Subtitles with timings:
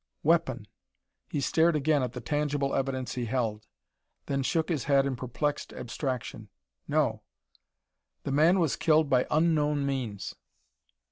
[0.23, 0.65] Weapon!
[1.29, 3.67] He stared again at the tangible evidence he held;
[4.25, 6.49] then shook his head in perplexed abstraction.
[6.87, 7.21] No
[8.23, 10.33] the man was killed by unknown means.